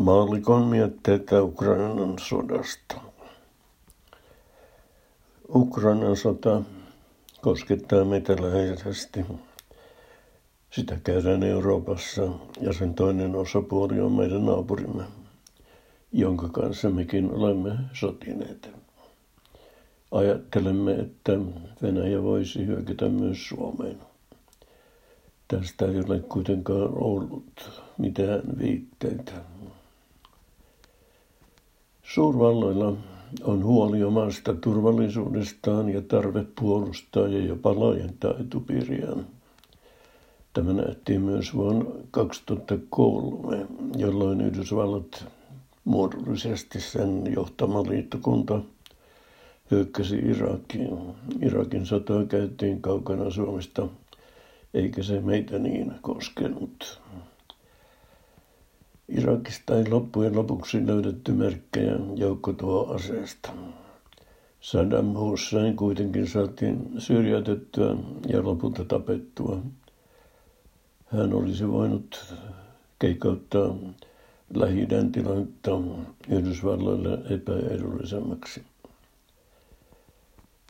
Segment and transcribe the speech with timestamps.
[0.00, 3.00] Maallikon mietteitä Ukrainan sodasta.
[5.54, 6.62] Ukrainan sota
[7.40, 9.24] koskettaa meitä läheisesti.
[10.70, 12.22] Sitä käydään Euroopassa
[12.60, 15.04] ja sen toinen osapuoli on meidän naapurimme,
[16.12, 18.70] jonka kanssa mekin olemme sotineet.
[20.10, 21.32] Ajattelemme, että
[21.82, 23.98] Venäjä voisi hyökätä myös Suomeen.
[25.48, 29.32] Tästä ei ole kuitenkaan ollut mitään viitteitä.
[32.14, 32.92] Suurvalloilla
[33.44, 39.26] on huoli omasta turvallisuudestaan ja tarve puolustaa ja jopa laajentaa etupiiriään.
[40.52, 45.24] Tämä nähtiin myös vuonna 2003, jolloin Yhdysvallat
[45.84, 48.60] muodollisesti sen johtama liittokunta
[49.70, 50.98] hyökkäsi Irakiin.
[51.42, 53.88] Irakin sotaa käytiin kaukana Suomesta,
[54.74, 57.00] eikä se meitä niin koskenut.
[59.10, 63.52] Irakista ei loppujen lopuksi löydetty merkkejä joukkotuhoaseesta.
[64.60, 67.96] Saddam Hussein kuitenkin saatiin syrjäytettyä
[68.28, 69.62] ja lopulta tapettua.
[71.06, 72.34] Hän olisi voinut
[72.98, 73.76] keikauttaa
[74.54, 75.70] lähi tilannetta
[76.28, 78.62] Yhdysvalloille epäedullisemmaksi.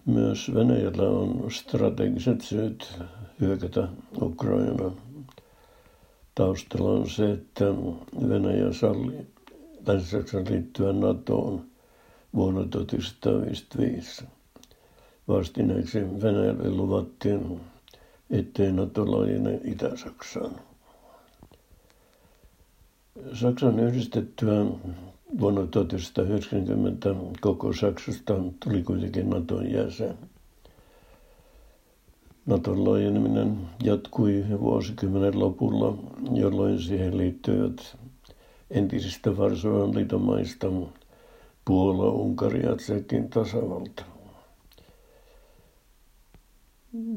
[0.07, 2.98] Myös Venäjällä on strategiset syyt
[3.41, 3.89] hyökätä
[4.23, 5.09] Ukrainaan.
[6.41, 7.64] Taustalla on se, että
[8.28, 9.27] Venäjä salli
[9.86, 11.64] Länsi-Saksan liittyä NATOon
[12.34, 14.24] vuonna 1955.
[15.28, 17.61] Vastineeksi Venäjälle luvattiin,
[18.30, 20.52] ettei NATO laajene Itä-Saksaan.
[23.34, 24.64] Saksan yhdistettyä
[25.41, 30.18] vuonna 1990 koko Saksasta tuli kuitenkin Naton jäsen.
[32.46, 35.98] Naton laajeneminen jatkui vuosikymmenen lopulla,
[36.33, 37.96] jolloin siihen liittyivät
[38.70, 40.66] entisistä Varsovan liiton maista
[41.64, 44.05] Puola, Unkari ja Tsekin tasavalta.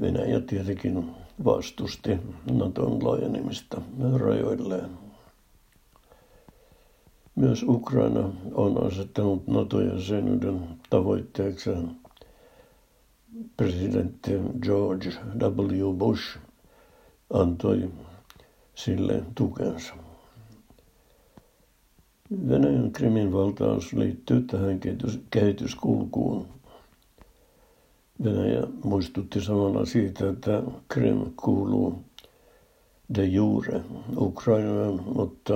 [0.02, 1.12] Venäjä tietenkin
[1.46, 2.18] vastusti
[2.52, 3.82] Naton laajenemista
[4.16, 4.90] rajoilleen.
[7.36, 12.03] Myös Ukraina on asettanut NATO-jäsenyyden tavoitteekseen
[13.58, 15.94] presidentti George W.
[15.94, 16.38] Bush
[17.30, 17.90] antoi
[18.76, 19.94] sille tukensa.
[22.50, 24.80] Venäjän Krimin valtaus liittyy tähän
[25.32, 26.48] kehityskulkuun.
[28.24, 32.04] Venäjä muistutti samalla siitä, että Krim kuuluu
[33.16, 33.82] de jure
[34.18, 35.54] Ukrainaan, mutta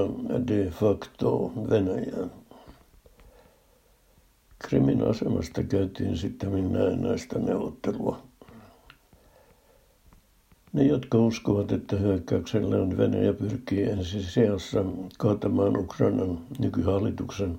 [0.47, 2.31] de facto Venäjään.
[4.67, 6.51] Krimin asemasta käytiin sitten
[7.01, 8.19] näistä neuvottelua.
[10.73, 14.85] Ne, jotka uskovat, että hyökkäyksellä on Venäjä pyrkii ensisijassa
[15.17, 17.57] kaatamaan Ukrainan nykyhallituksen,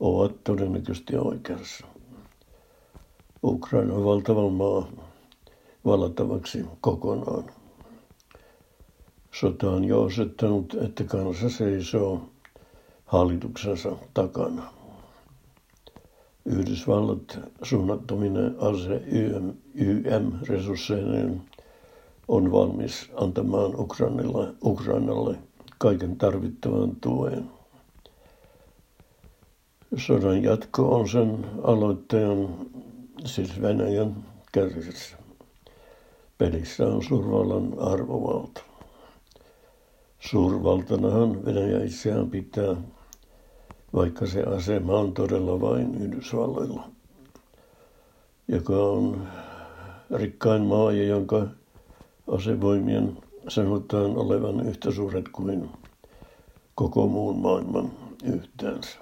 [0.00, 1.86] ovat todennäköisesti oikeassa.
[3.42, 4.88] Ukraina on valtava maa
[5.84, 7.44] valattavaksi kokonaan.
[9.40, 12.28] Sota on jo osoittanut, että kansa seisoo
[13.04, 14.83] hallituksensa takana.
[16.46, 19.02] Yhdysvallat suunnattomine ase
[19.74, 21.42] YM-resursseineen
[22.28, 25.38] on valmis antamaan Ukrainalle, Ukrainalle
[25.78, 27.50] kaiken tarvittavan tuen.
[29.96, 32.48] Sodan jatko on sen aloittajan,
[33.24, 34.16] siis Venäjän,
[34.52, 35.16] käsissä.
[36.38, 38.60] Pelissä on suurvallan arvovalta.
[40.20, 42.76] Suurvaltanahan Venäjä itseään pitää
[43.94, 46.88] vaikka se asema on todella vain Yhdysvalloilla,
[48.48, 49.28] joka on
[50.10, 51.46] rikkain maa ja jonka
[52.30, 53.18] asevoimien
[53.48, 55.70] sanotaan olevan yhtä suuret kuin
[56.74, 57.90] koko muun maailman
[58.24, 58.98] yhteensä.